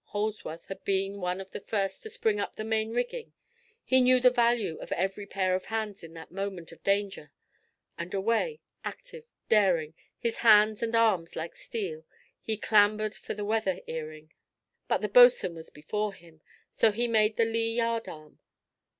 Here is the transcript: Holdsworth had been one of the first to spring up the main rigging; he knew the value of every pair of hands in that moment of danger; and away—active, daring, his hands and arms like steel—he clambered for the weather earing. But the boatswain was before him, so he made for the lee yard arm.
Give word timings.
Holdsworth 0.05 0.65
had 0.65 0.83
been 0.83 1.21
one 1.21 1.39
of 1.39 1.51
the 1.51 1.59
first 1.59 2.01
to 2.01 2.09
spring 2.09 2.39
up 2.39 2.55
the 2.55 2.63
main 2.63 2.89
rigging; 2.91 3.33
he 3.83 4.01
knew 4.01 4.19
the 4.19 4.31
value 4.31 4.77
of 4.77 4.91
every 4.93 5.27
pair 5.27 5.53
of 5.53 5.65
hands 5.65 6.03
in 6.03 6.15
that 6.15 6.31
moment 6.31 6.71
of 6.71 6.83
danger; 6.83 7.31
and 7.99 8.11
away—active, 8.11 9.25
daring, 9.47 9.93
his 10.17 10.37
hands 10.37 10.81
and 10.81 10.95
arms 10.95 11.35
like 11.35 11.55
steel—he 11.55 12.57
clambered 12.57 13.13
for 13.13 13.35
the 13.35 13.45
weather 13.45 13.79
earing. 13.85 14.33
But 14.87 15.01
the 15.01 15.07
boatswain 15.07 15.53
was 15.53 15.69
before 15.69 16.15
him, 16.15 16.41
so 16.71 16.91
he 16.91 17.07
made 17.07 17.35
for 17.37 17.45
the 17.45 17.51
lee 17.51 17.71
yard 17.75 18.07
arm. 18.07 18.39